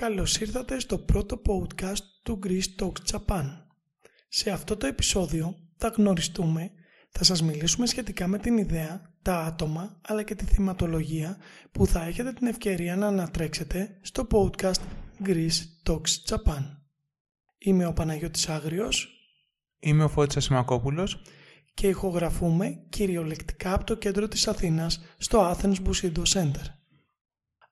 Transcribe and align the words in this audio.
Καλώς 0.00 0.40
ήρθατε 0.40 0.78
στο 0.78 0.98
πρώτο 0.98 1.42
podcast 1.46 2.02
του 2.22 2.38
Greece 2.42 2.82
Talks 2.82 3.10
Japan. 3.10 3.44
Σε 4.28 4.50
αυτό 4.50 4.76
το 4.76 4.86
επεισόδιο 4.86 5.54
θα 5.76 5.88
γνωριστούμε, 5.88 6.70
θα 7.10 7.24
σας 7.24 7.42
μιλήσουμε 7.42 7.86
σχετικά 7.86 8.26
με 8.26 8.38
την 8.38 8.56
ιδέα, 8.56 9.14
τα 9.22 9.38
άτομα 9.40 10.00
αλλά 10.02 10.22
και 10.22 10.34
τη 10.34 10.44
θυματολογία 10.44 11.38
που 11.72 11.86
θα 11.86 12.04
έχετε 12.04 12.32
την 12.32 12.46
ευκαιρία 12.46 12.96
να 12.96 13.06
ανατρέξετε 13.06 13.98
στο 14.02 14.26
podcast 14.30 14.80
Greece 15.24 15.58
Talks 15.86 16.28
Japan. 16.28 16.62
Είμαι 17.58 17.86
ο 17.86 17.92
Παναγιώτης 17.92 18.48
Άγριος. 18.48 19.08
Είμαι 19.78 20.04
ο 20.04 20.08
Φώτης 20.08 20.36
Ασημακόπουλος. 20.36 21.22
Και 21.74 21.88
ηχογραφούμε 21.88 22.86
κυριολεκτικά 22.88 23.74
από 23.74 23.84
το 23.84 23.94
κέντρο 23.94 24.28
της 24.28 24.48
Αθήνας 24.48 25.00
στο 25.18 25.56
Athens 25.56 25.76
Busido 25.86 26.22
Center. 26.32 26.64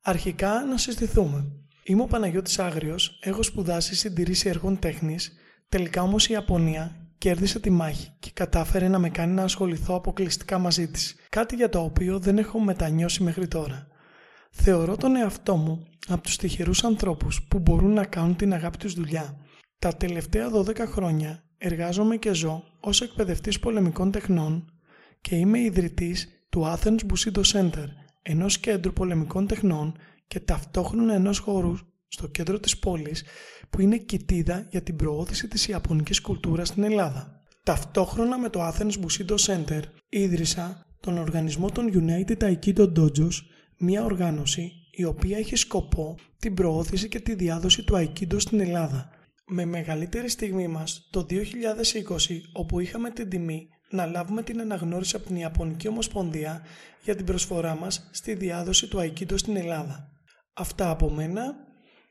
Αρχικά 0.01 0.65
να 0.65 0.77
συστηθούμε. 0.77 1.53
Είμαι 1.89 2.03
ο 2.03 2.07
Παναγιώτης 2.07 2.59
Άγριος, 2.59 3.19
έχω 3.23 3.43
σπουδάσει 3.43 3.95
συντηρήσει 3.95 4.49
έργων 4.49 4.79
τέχνης, 4.79 5.33
τελικά 5.69 6.03
όμως 6.03 6.29
η 6.29 6.33
Ιαπωνία 6.33 6.97
κέρδισε 7.19 7.61
τη 7.61 7.71
μάχη 7.71 8.13
και 8.19 8.31
κατάφερε 8.35 8.89
να 8.89 8.99
με 8.99 9.11
κάνει 9.11 9.33
να 9.33 9.43
ασχοληθώ 9.43 9.95
αποκλειστικά 9.95 10.59
μαζί 10.59 10.89
της, 10.89 11.17
κάτι 11.29 11.55
για 11.55 11.69
το 11.69 11.81
οποίο 11.81 12.19
δεν 12.19 12.39
έχω 12.39 12.59
μετανιώσει 12.59 13.23
μέχρι 13.23 13.49
τώρα. 13.49 13.87
Θεωρώ 14.51 14.97
τον 14.97 15.17
εαυτό 15.17 15.57
μου 15.57 15.87
από 16.09 16.23
τους 16.23 16.37
τυχερούς 16.37 16.85
ανθρώπους 16.85 17.43
που 17.43 17.59
μπορούν 17.59 17.93
να 17.93 18.05
κάνουν 18.05 18.37
την 18.37 18.53
αγάπη 18.53 18.79
τους 18.79 18.95
δουλειά. 18.95 19.37
Τα 19.79 19.97
τελευταία 19.97 20.51
12 20.51 20.77
χρόνια 20.77 21.43
εργάζομαι 21.59 22.17
και 22.17 22.33
ζω 22.33 22.65
ως 22.81 23.01
εκπαιδευτής 23.01 23.59
πολεμικών 23.59 24.11
τεχνών 24.11 24.73
και 25.21 25.35
είμαι 25.37 25.61
ιδρυτής 25.61 26.29
του 26.49 26.63
Athens 26.67 26.99
Bushido 26.99 27.43
Center, 27.53 27.87
ενός 28.23 28.59
κέντρου 28.59 28.93
πολεμικών 28.93 29.47
τεχνών 29.47 29.95
και 30.29 30.41
ταυτόχρονα 30.41 31.15
ενός 31.15 31.39
χώρου 31.39 31.75
στο 32.09 32.27
κέντρο 32.27 32.59
της 32.61 32.79
πόλης 32.79 33.25
που 33.71 33.81
είναι 33.81 33.97
κοιτίδα 33.97 34.67
για 34.71 34.83
την 34.83 34.97
προώθηση 34.97 35.49
της 35.49 35.69
Ιαπωνικής 35.69 36.21
κουλτούρας 36.21 36.69
στην 36.69 36.83
Ελλάδα. 36.83 37.43
Ταυτόχρονα 37.63 38.39
με 38.39 38.49
το 38.49 38.69
Athens 38.69 38.93
Bushido 38.93 39.35
Center 39.47 39.81
ίδρυσα 40.09 40.87
τον 41.01 41.19
οργανισμό 41.19 41.71
των 41.71 41.91
United 41.93 42.39
Aikido 42.43 42.93
Dojos, 42.99 43.35
μια 43.79 44.05
οργάνωση 44.05 44.73
η 44.91 45.05
οποία 45.05 45.39
έχει 45.39 45.57
σκοπό 45.57 46.19
την 46.39 46.55
προώθηση 46.55 47.09
και 47.09 47.21
τη 47.21 47.35
διάδοση 47.35 47.85
του 47.85 47.97
Aikido 47.97 48.37
στην 48.37 48.61
Ελλάδα. 48.61 49.11
Με 49.47 49.65
μεγαλύτερη 49.65 50.29
στιγμή 50.29 50.69
μας 50.69 51.09
το 51.11 51.27
2020 51.29 51.37
όπου 52.53 52.81
είχαμε 52.81 53.11
την 53.11 53.29
τιμή 53.29 53.69
να 53.91 54.07
λάβουμε 54.07 54.43
την 54.43 54.61
αναγνώριση 54.61 55.17
από 55.17 55.27
την 55.27 55.37
Ιαπωνική 55.37 55.89
Ομοσπονδία 55.89 56.63
για 57.05 57.17
την 57.17 57.25
προσφορά 57.25 57.77
μας 57.77 58.09
στη 58.13 58.35
διάδοση 58.35 58.89
του 58.89 58.99
Aikido 58.99 59.35
στην 59.35 59.57
Ελλάδα. 59.57 60.18
Αυτά 60.61 60.91
από 60.91 61.11
μένα. 61.11 61.55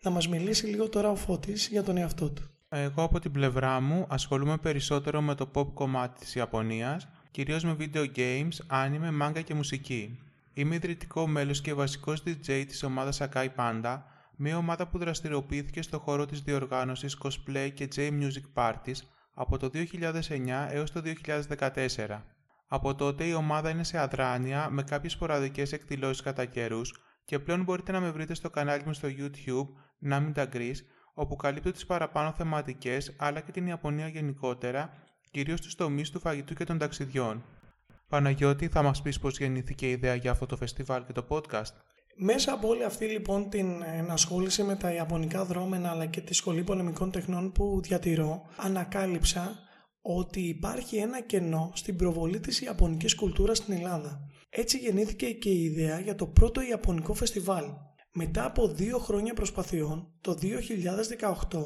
Να 0.01 0.11
μας 0.11 0.27
μιλήσει 0.27 0.65
λίγο 0.65 0.89
τώρα 0.89 1.09
ο 1.09 1.15
Φώτης 1.15 1.67
για 1.67 1.83
τον 1.83 1.97
εαυτό 1.97 2.29
του. 2.29 2.43
Εγώ 2.69 3.03
από 3.03 3.19
την 3.19 3.31
πλευρά 3.31 3.79
μου 3.79 4.05
ασχολούμαι 4.09 4.57
περισσότερο 4.57 5.21
με 5.21 5.35
το 5.35 5.51
pop 5.53 5.67
κομμάτι 5.73 6.19
της 6.19 6.35
Ιαπωνίας, 6.35 7.07
κυρίως 7.31 7.63
με 7.63 7.75
video 7.79 8.05
games, 8.15 8.51
anime, 8.71 9.21
manga 9.21 9.43
και 9.43 9.53
μουσική. 9.53 10.19
Είμαι 10.53 10.75
ιδρυτικό 10.75 11.27
μέλος 11.27 11.61
και 11.61 11.73
βασικός 11.73 12.23
DJ 12.25 12.63
της 12.67 12.83
ομάδας 12.83 13.21
Akai 13.21 13.47
Panda, 13.57 14.01
μια 14.35 14.57
ομάδα 14.57 14.87
που 14.87 14.97
δραστηριοποιήθηκε 14.97 15.81
στο 15.81 15.99
χώρο 15.99 16.25
της 16.25 16.41
διοργάνωσης 16.41 17.17
cosplay 17.23 17.69
και 17.73 17.87
J-music 17.95 18.63
parties 18.63 18.99
από 19.33 19.57
το 19.57 19.69
2009 19.73 20.67
έως 20.69 20.91
το 20.91 21.01
2014. 21.01 22.23
Από 22.67 22.95
τότε 22.95 23.23
η 23.23 23.33
ομάδα 23.33 23.69
είναι 23.69 23.83
σε 23.83 23.99
αδράνεια 23.99 24.67
με 24.71 24.83
κάποιες 24.83 25.11
σποραδικές 25.11 25.71
εκδηλώσεις 25.71 26.21
κατά 26.21 26.45
καιρούς 26.45 26.93
και 27.27 27.39
πλέον 27.39 27.63
μπορείτε 27.63 27.91
να 27.91 27.99
με 27.99 28.11
βρείτε 28.11 28.33
στο 28.33 28.49
κανάλι 28.49 28.83
μου 28.85 28.93
στο 28.93 29.07
YouTube 29.17 29.67
Namita 30.11 30.45
Greece 30.53 30.81
όπου 31.13 31.35
καλύπτω 31.35 31.71
τις 31.71 31.85
παραπάνω 31.85 32.31
θεματικές 32.31 33.15
αλλά 33.17 33.39
και 33.39 33.51
την 33.51 33.67
Ιαπωνία 33.67 34.07
γενικότερα, 34.07 34.93
κυρίως 35.31 35.59
στους 35.59 35.75
τομείς 35.75 36.09
του 36.09 36.19
φαγητού 36.19 36.53
και 36.53 36.63
των 36.63 36.77
ταξιδιών. 36.77 37.43
Παναγιώτη, 38.07 38.67
θα 38.67 38.81
μας 38.81 39.01
πεις 39.01 39.19
πώς 39.19 39.37
γεννήθηκε 39.37 39.87
η 39.87 39.91
ιδέα 39.91 40.15
για 40.15 40.31
αυτό 40.31 40.45
το 40.45 40.57
φεστιβάλ 40.57 41.05
και 41.05 41.13
το 41.13 41.25
podcast; 41.29 41.73
Μέσα 42.15 42.53
από 42.53 42.67
όλη 42.67 42.83
αυτή 42.83 43.05
λοιπόν 43.05 43.49
την 43.49 43.81
ενασχόληση 43.81 44.63
με 44.63 44.75
τα 44.75 44.93
Ιαπωνικά 44.93 45.45
δρόμενα 45.45 45.89
αλλά 45.89 46.05
και 46.05 46.21
τη 46.21 46.33
Σχολή 46.33 46.63
Πολεμικών 46.63 47.11
Τεχνών 47.11 47.51
που 47.51 47.81
διατηρώ, 47.83 48.41
ανακάλυψα 48.57 49.59
ότι 50.01 50.39
υπάρχει 50.39 50.97
ένα 50.97 51.21
κενό 51.21 51.71
στην 51.75 51.95
προβολή 51.95 52.39
της 52.39 52.61
Ιαπωνικής 52.61 53.15
κουλτούρας 53.15 53.57
στην 53.57 53.73
Ελλάδα. 53.73 54.27
Έτσι 54.49 54.77
γεννήθηκε 54.77 55.31
και 55.31 55.49
η 55.49 55.63
ιδέα 55.63 55.99
για 55.99 56.15
το 56.15 56.27
πρώτο 56.27 56.61
Ιαπωνικό 56.61 57.13
φεστιβάλ. 57.13 57.65
Μετά 58.13 58.45
από 58.45 58.67
δύο 58.67 58.97
χρόνια 58.97 59.33
προσπαθειών, 59.33 60.11
το 60.21 60.37
2018 60.41 61.59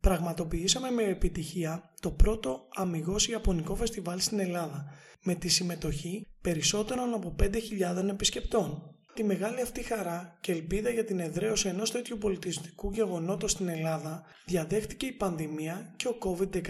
πραγματοποιήσαμε 0.00 0.90
με 0.90 1.02
επιτυχία 1.02 1.92
το 2.00 2.10
πρώτο 2.10 2.68
αμυγός 2.74 3.28
Ιαπωνικό 3.28 3.74
φεστιβάλ 3.74 4.20
στην 4.20 4.38
Ελλάδα, 4.38 4.84
με 5.22 5.34
τη 5.34 5.48
συμμετοχή 5.48 6.26
περισσότερων 6.40 7.14
από 7.14 7.34
5.000 7.42 8.08
επισκεπτών. 8.08 8.94
Τη 9.14 9.24
μεγάλη 9.24 9.60
αυτή 9.60 9.82
χαρά 9.82 10.38
και 10.40 10.52
ελπίδα 10.52 10.90
για 10.90 11.04
την 11.04 11.20
εδραίωση 11.20 11.68
ενός 11.68 11.90
τέτοιου 11.90 12.18
πολιτιστικού 12.18 12.90
γεγονότος 12.90 13.50
στην 13.50 13.68
Ελλάδα 13.68 14.22
διαδέχτηκε 14.46 15.06
η 15.06 15.12
πανδημία 15.12 15.94
και 15.96 16.08
ο 16.08 16.18
COVID-19. 16.24 16.62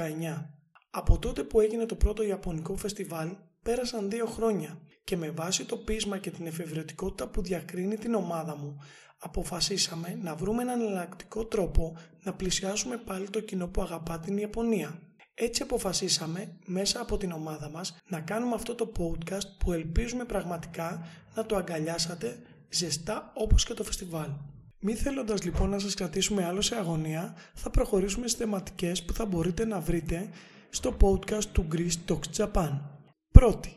Από 0.90 1.18
τότε 1.18 1.42
που 1.42 1.60
έγινε 1.60 1.86
το 1.86 1.94
πρώτο 1.94 2.22
Ιαπωνικό 2.22 2.76
φεστιβάλ 2.76 3.28
πέρασαν 3.68 4.10
δύο 4.10 4.26
χρόνια 4.26 4.78
και 5.04 5.16
με 5.16 5.30
βάση 5.30 5.64
το 5.64 5.76
πείσμα 5.76 6.18
και 6.18 6.30
την 6.30 6.46
εφευρετικότητα 6.46 7.28
που 7.28 7.42
διακρίνει 7.42 7.96
την 7.96 8.14
ομάδα 8.14 8.56
μου 8.56 8.76
αποφασίσαμε 9.18 10.18
να 10.22 10.34
βρούμε 10.34 10.62
έναν 10.62 10.80
εναλλακτικό 10.80 11.44
τρόπο 11.44 11.96
να 12.22 12.32
πλησιάσουμε 12.34 12.96
πάλι 12.96 13.30
το 13.30 13.40
κοινό 13.40 13.68
που 13.68 13.82
αγαπά 13.82 14.18
την 14.18 14.36
Ιαπωνία. 14.36 15.00
Έτσι 15.34 15.62
αποφασίσαμε 15.62 16.56
μέσα 16.64 17.00
από 17.00 17.16
την 17.16 17.32
ομάδα 17.32 17.70
μας 17.70 17.96
να 18.08 18.20
κάνουμε 18.20 18.54
αυτό 18.54 18.74
το 18.74 18.92
podcast 18.98 19.56
που 19.58 19.72
ελπίζουμε 19.72 20.24
πραγματικά 20.24 21.06
να 21.34 21.46
το 21.46 21.56
αγκαλιάσατε 21.56 22.38
ζεστά 22.68 23.32
όπως 23.34 23.64
και 23.64 23.74
το 23.74 23.84
φεστιβάλ. 23.84 24.30
Μη 24.78 24.94
θέλοντας 24.94 25.44
λοιπόν 25.44 25.68
να 25.68 25.78
σας 25.78 25.94
κρατήσουμε 25.94 26.44
άλλο 26.44 26.60
σε 26.60 26.76
αγωνία, 26.76 27.36
θα 27.54 27.70
προχωρήσουμε 27.70 28.28
στις 28.28 28.40
θεματικές 28.40 29.04
που 29.04 29.12
θα 29.12 29.26
μπορείτε 29.26 29.64
να 29.64 29.80
βρείτε 29.80 30.28
στο 30.70 30.96
podcast 31.00 31.44
του 31.44 31.66
Greece 31.72 32.10
Talks 32.10 32.44
Japan. 32.44 32.97
Πρώτη, 33.38 33.68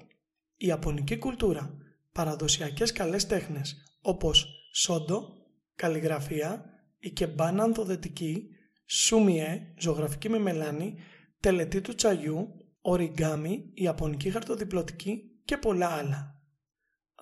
η 0.57 0.67
Ιαπωνική 0.67 1.17
κουλτούρα, 1.17 1.77
παραδοσιακές 2.11 2.91
καλές 2.91 3.27
τέχνες 3.27 3.97
όπως 4.01 4.47
σόντο, 4.73 5.27
καλλιγραφία, 5.75 6.65
κεμπάνα 7.13 7.63
ανθοδετική, 7.63 8.47
σούμιε, 8.85 9.73
ζωγραφική 9.77 10.29
με 10.29 10.39
μελάνη, 10.39 10.95
τελετή 11.39 11.81
του 11.81 11.95
τσαγιού, 11.95 12.47
οριγκάμι, 12.81 13.71
ιαπωνική 13.73 14.31
χαρτοδιπλωτική 14.31 15.21
και 15.45 15.57
πολλά 15.57 15.87
άλλα. 15.87 16.41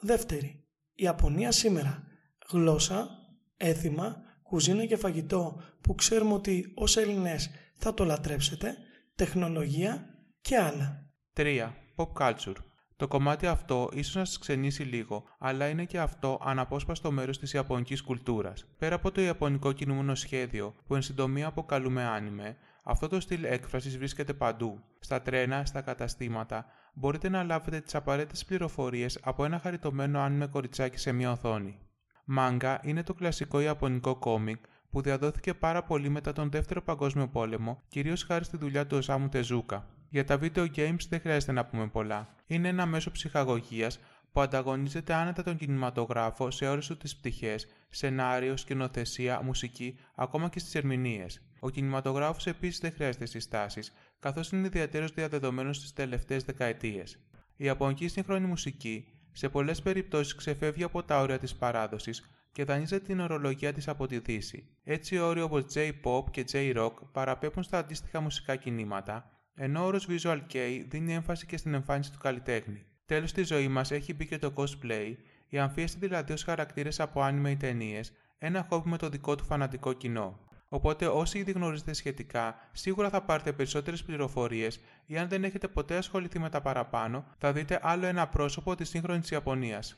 Δεύτερη, 0.02 0.68
η 0.94 1.04
Ιαπωνία 1.04 1.52
σήμερα, 1.52 2.04
γλώσσα, 2.50 3.10
έθιμα, 3.58 4.22
κουζίνα 4.44 4.86
και 4.86 4.98
φαγητό 4.98 5.62
που 5.82 5.96
ξέρουμε 5.96 6.34
ότι 6.34 6.72
ως 6.76 6.98
Έλληνες 6.98 7.50
θα 7.78 7.94
το 7.94 8.04
λατρέψετε, 8.04 8.78
τεχνολογία 9.16 10.16
και 10.42 10.58
άλλα. 10.58 11.12
3. 11.34 11.70
Pop 12.00 12.14
culture. 12.18 12.56
Το 12.96 13.08
κομμάτι 13.08 13.48
αυτό 13.48 13.90
ίσως 13.94 14.16
να 14.16 14.26
σας 14.26 14.38
ξενήσει 14.38 14.84
λίγο, 14.84 15.24
αλλά 15.40 15.68
είναι 15.68 15.86
και 15.86 16.00
αυτό 16.00 16.40
αναπόσπαστο 16.44 17.12
μέρος 17.12 17.40
της 17.40 17.54
Ιαπωνικής 17.54 18.02
κουλτούρας. 18.02 18.66
Πέρα 18.78 18.96
από 18.96 19.12
το 19.12 19.22
Ιαπωνικό 19.22 19.72
κινούμενο 19.72 20.16
σχέδιο, 20.16 20.76
που 20.88 20.96
εν 20.96 21.02
συντομία 21.02 21.48
αποκαλούμε 21.48 22.04
άνιμε, 22.04 22.58
αυτό 22.84 23.08
το 23.08 23.20
στυλ 23.20 23.44
έκφρασης 23.44 23.98
βρίσκεται 23.98 24.34
παντού. 24.34 24.80
Στα 25.00 25.22
τρένα, 25.22 25.66
στα 25.66 25.82
καταστήματα, 25.82 26.66
μπορείτε 26.94 27.30
να 27.30 27.44
λάβετε 27.44 27.80
τις 27.80 27.96
απαραίτητες 27.96 28.46
πληροφορίες 28.46 29.20
από 29.24 29.46
ένα 29.46 29.60
χαριτωμένο 29.60 30.20
άνιμε 30.20 30.48
κοριτσάκι 30.48 30.98
σε 30.98 31.12
μια 31.12 31.32
οθόνη. 31.32 31.80
Μάγκα 32.26 32.80
είναι 32.84 33.04
το 33.04 33.14
κλασικό 33.14 33.60
Ιαπωνικό 33.60 34.16
κόμικ 34.16 34.64
που 34.90 35.02
διαδόθηκε 35.02 35.54
πάρα 35.54 35.84
πολύ 35.84 36.10
μετά 36.10 36.34
τον 36.34 36.50
Δεύτερο 36.50 36.82
Παγκόσμιο 36.82 37.28
Πόλεμο, 37.28 37.82
κυρίως 37.88 38.24
χάρη 38.24 38.44
στη 38.44 38.58
δουλειά 38.58 38.88
του 38.88 38.98
Οσάμου 38.98 39.30
Τεζούκα. 39.30 39.88
Για 40.10 40.24
τα 40.24 40.40
video 40.42 40.68
games 40.76 41.08
δεν 41.10 41.20
χρειάζεται 41.20 41.52
να 41.52 41.66
πούμε 41.66 41.88
πολλά. 41.88 42.36
Είναι 42.48 42.68
ένα 42.68 42.86
μέσο 42.86 43.12
ψυχαγωγίας 43.12 44.00
που 44.32 44.42
ανταγωνίζεται 44.42 45.14
άνετα 45.14 45.44
τον 45.44 45.58
κινηματογράφο 45.58 46.52
σε 46.52 46.68
όλες 46.68 46.88
του 46.88 46.98
τις 46.98 47.16
πτυχές, 47.16 47.68
σενάριο, 47.90 48.58
σκηνοθεσία, 48.58 49.42
μουσική, 49.42 50.00
ακόμα 50.16 50.50
και 50.50 50.60
στις 50.60 50.76
ερμηνείες. 50.76 51.42
Ο 51.60 51.70
κινηματογράφος 51.70 52.48
επίσης 52.48 52.80
δεν 52.80 52.92
χρειάζεται 52.92 53.26
συστάσεις, 53.26 53.94
καθώς 54.20 54.52
είναι 54.52 54.68
ιδιαίτερος 54.68 55.12
διαδεδομένος 55.14 55.78
στις 55.78 55.94
τελευταίες 55.94 56.44
δεκαετίες. 56.44 57.20
Η 57.56 57.66
Ιαπωνική 57.66 58.08
σύγχρονη 58.08 58.46
μουσική 58.46 59.08
σε 59.32 59.50
πολλές 59.50 59.82
περιπτώσεις 59.82 60.36
ξεφεύγει 60.36 60.84
από 60.84 61.04
τα 61.04 61.20
όρια 61.20 61.40
της 61.40 61.56
παράδοσης 61.56 62.30
και 62.52 62.64
δανείζεται 62.64 63.06
την 63.06 63.20
ορολογία 63.20 63.74
της 63.74 63.88
από 63.88 64.08
τη 64.08 64.20
Δύση. 64.20 64.68
Έτσι, 64.84 65.18
όροι 65.18 65.42
όπως 65.42 65.66
J-pop 65.74 66.24
και 66.32 66.46
J-rock 66.52 66.94
παραπέμπουν 67.12 67.64
στα 67.64 67.78
αντίστοιχα 67.78 68.20
μουσικά 68.20 68.56
κινήματα, 68.56 69.39
ενώ 69.62 69.84
ο 69.84 69.86
όρος 69.86 70.08
Visual 70.10 70.40
Kei 70.54 70.84
δίνει 70.88 71.14
έμφαση 71.14 71.46
και 71.46 71.58
στην 71.58 71.74
εμφάνιση 71.74 72.12
του 72.12 72.18
καλλιτέχνη. 72.18 72.86
Τέλος 73.06 73.30
στη 73.30 73.44
ζωής 73.44 73.68
μας 73.68 73.92
έχει 73.92 74.14
μπει 74.14 74.26
και 74.26 74.38
το 74.38 74.54
cosplay, 74.56 75.14
οι 75.50 75.58
αμφίεση 75.58 75.98
δηλαδή 76.00 76.34
ως 76.34 76.44
χαρακτήρες 76.44 77.00
από 77.00 77.22
anime 77.24 77.50
ή 77.50 77.56
ταινίες, 77.58 78.12
ένα 78.38 78.66
χόμπι 78.70 78.90
με 78.90 78.98
το 78.98 79.10
δικό 79.10 79.36
του 79.36 79.44
φανατικό 79.44 79.94
κοινό. 79.94 80.40
Οπότε 80.70 81.08
όσοι 81.08 81.38
ήδη 81.38 81.52
γνωρίζετε 81.52 81.94
σχετικά, 81.94 82.56
σίγουρα 82.72 83.10
θα 83.10 83.22
πάρετε 83.22 83.54
περισσότερες 83.54 84.04
πληροφορίες 84.04 84.80
ή 85.06 85.18
αν 85.18 85.28
δεν 85.28 85.44
έχετε 85.44 85.68
ποτέ 85.68 85.98
ασχοληθεί 85.98 86.40
με 86.40 86.50
τα 86.50 86.62
παραπάνω, 86.62 87.26
θα 87.38 87.54
δείτε 87.54 87.80
άλλο 87.82 88.06
ένα 88.06 88.28
πρόσωπο 88.28 88.76
της 88.76 88.90
σύγχρονης 88.90 89.30
Ιαπωνίας. 89.30 89.96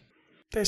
4. 0.49 0.61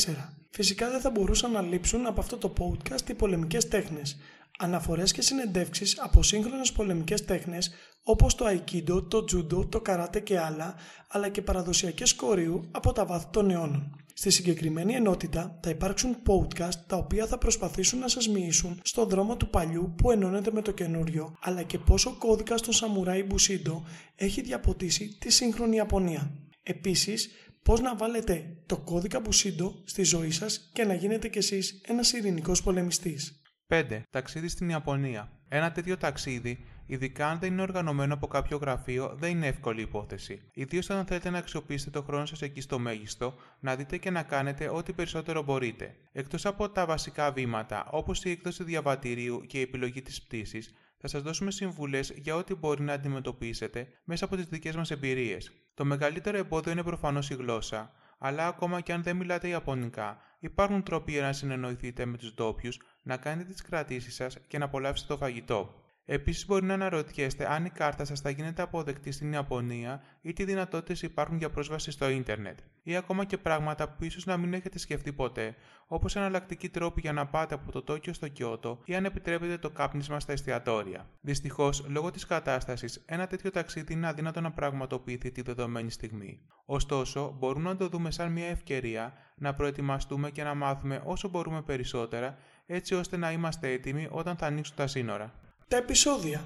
Φυσικά 0.50 0.89
δεν 0.89 1.01
θα 1.01 1.10
μπορούσαν 1.10 1.51
να 1.51 1.62
λείψουν 1.62 2.06
από 2.06 2.19
αυτό 2.19 2.38
το 2.38 2.54
podcast 2.60 3.10
οι 3.10 3.13
πολεμικές 3.13 3.68
τέχνες. 3.68 4.18
Αναφορές 4.60 5.12
και 5.12 5.22
συνεντεύξεις 5.22 6.00
από 6.00 6.24
σύγχρονες 6.24 6.72
πολεμικές 6.72 7.26
τέχνες 7.26 7.72
όπως 8.04 8.36
το 8.36 8.46
Aikido, 8.48 9.10
το 9.10 9.26
Judo, 9.32 9.70
το 9.70 9.82
Karate 9.88 10.24
και 10.24 10.40
άλλα, 10.40 10.76
αλλά 11.08 11.30
και 11.30 11.42
παραδοσιακές 11.42 12.14
κορείου 12.14 12.68
από 12.72 12.92
τα 12.92 13.06
βάθη 13.06 13.28
των 13.32 13.50
αιώνων. 13.50 13.96
Στη 14.14 14.30
συγκεκριμένη 14.30 14.94
ενότητα 14.94 15.60
θα 15.64 15.70
υπάρξουν 15.70 16.18
podcast 16.28 16.76
τα 16.88 16.96
οποία 16.96 17.28
θα 17.28 17.38
προσπαθήσουν 17.38 18.00
να 18.00 18.08
σας 18.08 18.28
μοιήσουν 18.28 18.80
στο 18.84 19.06
δρόμο 19.06 19.38
του 19.38 19.50
παλιού 19.50 19.94
που 19.98 20.12
ενώνεται 20.12 20.52
με 20.52 20.62
το 20.62 20.72
καινούριο, 20.72 21.38
αλλά 21.42 21.64
και 21.64 21.78
πόσο 21.78 22.10
ο 22.10 22.14
κώδικας 22.14 22.62
των 22.62 22.74
Σαμουράι 22.74 23.24
Μπουσίντο 23.24 23.84
έχει 24.16 24.42
διαποτίσει 24.42 25.18
τη 25.20 25.32
σύγχρονη 25.32 25.76
Ιαπωνία. 25.76 26.32
Επίσης, 26.64 27.30
πώς 27.64 27.80
να 27.80 27.96
βάλετε 27.96 28.58
το 28.66 28.78
κώδικα 28.78 29.20
Μπουσίντο 29.20 29.82
στη 29.84 30.04
ζωή 30.04 30.32
σας 30.32 30.70
και 30.74 30.84
να 30.84 30.94
γίνετε 30.94 31.28
κι 31.28 31.38
εσείς 31.38 31.82
ένας 31.88 32.14
ειρηνικός 32.14 32.64
πολεμιστής. 32.64 33.43
5. 33.68 34.01
Ταξίδι 34.10 34.48
στην 34.48 34.69
Ιαπωνία. 34.69 35.31
Ένα 35.48 35.71
τέτοιο 35.71 35.98
ταξίδι 35.98 36.65
Ειδικά 36.86 37.27
αν 37.27 37.39
δεν 37.39 37.51
είναι 37.51 37.62
οργανωμένο 37.62 38.13
από 38.13 38.27
κάποιο 38.27 38.57
γραφείο, 38.57 39.15
δεν 39.19 39.31
είναι 39.31 39.48
εύκολη 39.48 39.81
υπόθεση. 39.81 40.42
Ιδίως 40.54 40.89
όταν 40.89 41.06
θέλετε 41.06 41.30
να 41.30 41.38
αξιοποιήσετε 41.38 41.92
το 41.92 42.01
χρόνο 42.01 42.25
σας 42.25 42.42
εκεί 42.42 42.62
στο 42.62 42.80
μέγιστο, 42.80 43.36
να 43.60 43.75
δείτε 43.75 43.98
και 43.98 44.10
να 44.10 44.24
κάνετε 44.24 44.69
ό,τι 44.69 44.94
περισσότερο 44.94 45.44
μπορείτε. 45.44 45.95
Εκτός 46.12 46.45
από 46.45 46.69
τα 46.69 46.86
βασικά 46.86 47.31
βήματα, 47.31 47.88
όπως 47.92 48.24
η 48.24 48.30
έκδοση 48.30 48.63
διαβατηρίου 48.63 49.42
και 49.48 49.57
η 49.57 49.62
επιλογή 49.62 50.01
της 50.01 50.21
πτήσης, 50.21 50.74
θα 50.98 51.07
σας 51.07 51.21
δώσουμε 51.21 51.51
συμβουλές 51.51 52.13
για 52.15 52.36
ό,τι 52.36 52.56
μπορεί 52.56 52.83
να 52.83 52.94
αντιμετωπίσετε 52.94 53.88
μέσα 54.04 54.25
από 54.25 54.36
τις 54.36 54.45
δικές 54.45 54.75
μας 54.75 54.92
εμπειρίες. 54.92 55.51
Το 55.74 55.86
μεγαλύτερο 55.86 56.38
εμπόδιο 56.38 56.71
είναι 56.71 56.83
προφανώς 56.83 57.30
η 57.30 57.33
γλώσσα, 57.33 57.92
αλλά 58.25 58.48
ακόμα 58.48 58.81
και 58.81 58.94
αν 58.94 59.04
δεν 59.04 59.16
μιλάτε 59.16 59.48
Ιαπωνικά, 59.48 60.18
υπάρχουν 60.40 60.84
τρόποι 60.84 61.12
για 61.12 61.22
να 61.22 61.34
συνεννοηθείτε 61.34 62.06
με 62.06 62.18
τους 62.18 62.34
ντόπιους, 62.34 62.80
να 63.04 63.18
κάνετε 63.18 63.52
τις 63.52 63.62
κρατήσεις 63.62 64.16
σας 64.16 64.38
και 64.48 64.58
να 64.58 64.66
απολαύσετε 64.66 65.14
το 65.14 65.20
φαγητό. 65.20 65.83
Επίσης, 66.06 66.46
μπορεί 66.46 66.66
να 66.66 66.74
αναρωτιέστε 66.74 67.52
αν 67.52 67.66
η 67.66 67.70
κάρτα 67.70 68.06
σας 68.06 68.22
θα 68.22 68.30
γίνεται 68.30 68.62
αποδεκτή 68.62 69.12
στην 69.12 69.32
Ιαπωνία 69.32 70.02
ή 70.22 70.34
τι 70.34 70.44
δυνατότητες 70.44 71.02
υπάρχουν 71.02 71.38
για 71.38 71.50
πρόσβαση 71.50 71.92
στο 71.92 72.10
ίντερνετ, 72.10 72.60
ή 72.84 72.96
ακόμα 72.96 73.26
και 73.26 73.38
πράγματα 73.38 73.90
που 73.90 74.04
ίσως 74.04 74.26
να 74.26 74.38
μην 74.38 74.54
έχετε 74.54 74.80
σκεφτεί 74.80 75.14
ποτέ, 75.14 75.56
όπως 75.88 76.16
εναλλακτικοί 76.16 76.70
τρόποι 76.70 77.02
για 77.02 77.14
να 77.14 77.28
πάτε 77.28 77.56
από 77.56 77.72
το 77.72 77.82
Τόκιο 77.82 78.14
στο 78.14 78.28
Κιώτο 78.28 78.82
ή 78.86 78.96
αν 78.96 79.06
επιτρέπετε 79.06 79.58
το 79.58 79.70
κάπνισμα 79.70 80.20
στα 80.20 80.32
εστιατόρια. 80.32 81.10
Δυστυχώς, 81.22 81.86
λόγω 81.88 82.12
της 82.12 82.26
κατάστασης, 82.26 83.04
ένα 83.06 83.28
τέτοιο 83.28 83.52
ταξίδι 83.52 83.94
είναι 83.94 84.08
αδύνατο 84.08 84.42
να 84.42 84.52
πραγματοποιηθεί 84.52 85.32
τη 85.32 85.42
δεδομένη 85.42 85.92
στιγμή. 85.92 86.40
Ωστόσο, 86.66 87.36
μπορούμε 87.40 87.70
να 87.70 87.76
το 87.76 87.88
δούμε 87.88 88.12
σαν 88.12 88.32
μια 88.32 88.48
ευκαιρία 88.48 89.14
να 89.36 89.54
προετοιμαστούμε 89.54 90.32
και 90.32 90.44
να 90.44 90.54
μάθουμε 90.54 91.02
όσο 91.06 91.30
μπορούμε 91.30 91.62
περισσότερα, 91.62 92.38
έτσι 92.66 92.96
ώστε 92.96 93.18
να 93.18 93.32
είμαστε 93.32 93.72
έτοιμοι 93.72 94.08
όταν 94.12 94.36
θα 94.36 94.46
ανοίξουν 94.46 94.76
τα 94.76 94.88
σύνορα. 94.88 95.34
Τα 95.74 95.80
επεισόδια. 95.80 96.46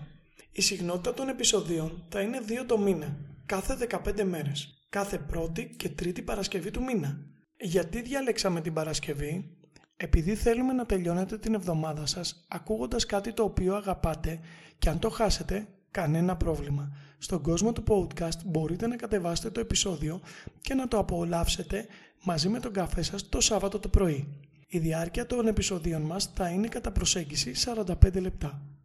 Η 0.51 0.61
συχνότητα 0.61 1.13
των 1.13 1.29
επεισοδίων 1.29 2.03
θα 2.09 2.21
είναι 2.21 2.39
2 2.47 2.65
το 2.65 2.77
μήνα, 2.77 3.17
κάθε 3.45 3.87
15 3.89 4.23
μέρες, 4.23 4.85
κάθε 4.89 5.17
πρώτη 5.17 5.75
και 5.77 5.89
τρίτη 5.89 6.21
Παρασκευή 6.21 6.71
του 6.71 6.83
μήνα. 6.83 7.19
Γιατί 7.59 8.01
διαλέξαμε 8.01 8.61
την 8.61 8.73
Παρασκευή; 8.73 9.57
Επειδή 9.97 10.35
θέλουμε 10.35 10.73
να 10.73 10.85
τελειώνετε 10.85 11.37
την 11.37 11.53
εβδομάδα 11.53 12.05
σας 12.05 12.45
ακούγοντας 12.47 13.05
κάτι 13.05 13.33
το 13.33 13.43
οποίο 13.43 13.75
αγαπάτε 13.75 14.39
και 14.79 14.89
αν 14.89 14.99
το 14.99 15.09
χάσετε, 15.09 15.67
κανένα 15.91 16.37
πρόβλημα. 16.37 16.91
Στον 17.17 17.41
κόσμο 17.41 17.73
του 17.73 17.83
podcast 17.87 18.45
μπορείτε 18.45 18.87
να 18.87 18.95
κατεβάσετε 18.95 19.49
το 19.49 19.59
επεισόδιο 19.59 20.21
και 20.61 20.73
να 20.73 20.87
το 20.87 20.97
απολαύσετε 20.97 21.85
μαζί 22.23 22.49
με 22.49 22.59
τον 22.59 22.73
καφέ 22.73 23.01
σας 23.01 23.29
το 23.29 23.41
Σάββατο 23.41 23.79
το 23.79 23.87
πρωί. 23.89 24.27
Η 24.67 24.79
διάρκεια 24.79 25.25
των 25.25 25.47
επεισοδίων 25.47 26.01
μας 26.01 26.31
θα 26.35 26.49
είναι 26.49 26.67
κατά 26.67 26.91
προσέγγιση 26.91 27.51
45 27.75 28.21
λεπτά. 28.21 28.76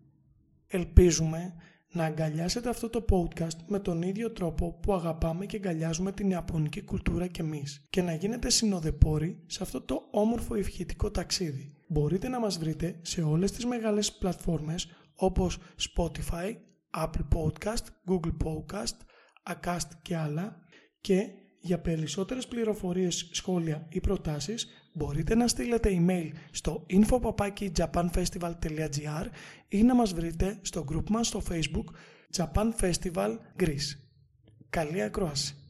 Ελπίζουμε 0.75 1.55
να 1.93 2.05
αγκαλιάσετε 2.05 2.69
αυτό 2.69 2.89
το 2.89 3.05
podcast 3.11 3.57
με 3.67 3.79
τον 3.79 4.03
ίδιο 4.03 4.31
τρόπο 4.31 4.73
που 4.83 4.93
αγαπάμε 4.95 5.47
και 5.47 5.57
αγκαλιάζουμε 5.57 6.13
την 6.13 6.31
Ιαπωνική 6.31 6.83
κουλτούρα 6.83 7.27
και 7.27 7.43
εμείς 7.43 7.87
και 7.91 8.03
να 8.03 8.15
γίνετε 8.15 8.51
συνοδεπόροι 8.51 9.43
σε 9.47 9.63
αυτό 9.63 9.81
το 9.81 10.09
όμορφο 10.11 10.55
ευχητικό 10.55 11.11
ταξίδι. 11.11 11.75
Μπορείτε 11.89 12.29
να 12.29 12.41
μας 12.41 12.59
βρείτε 12.59 12.99
σε 13.03 13.23
όλες 13.23 13.53
τις 13.53 13.65
μεγάλες 13.65 14.13
πλατφόρμες 14.13 14.89
όπως 15.15 15.59
Spotify, 15.79 16.55
Apple 16.97 17.27
Podcast, 17.35 17.85
Google 18.11 18.37
Podcast, 18.45 18.97
Acast 19.55 19.89
και 20.03 20.17
άλλα 20.17 20.57
και 21.01 21.27
για 21.63 21.79
περισσότερες 21.79 22.47
πληροφορίες, 22.47 23.29
σχόλια 23.33 23.87
ή 23.89 24.01
προτάσεις 24.01 24.69
μπορείτε 24.93 25.35
να 25.35 25.49
στείλετε 25.49 25.91
email 26.01 26.31
στο 26.51 26.87
info.japanfestival.gr 26.91 29.27
ή 29.69 29.83
να 29.83 29.95
μας 29.95 30.13
βρείτε 30.13 30.59
στο 30.63 30.85
group 30.93 31.11
μας 31.11 31.27
στο 31.27 31.43
facebook 31.51 31.85
Japan 32.37 32.71
Festival 32.81 33.37
Greece. 33.59 33.97
Καλή 34.71 35.03
ακρόαση! 35.03 35.62